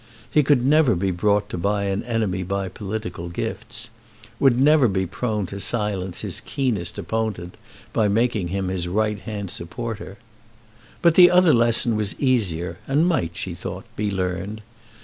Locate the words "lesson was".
11.53-12.19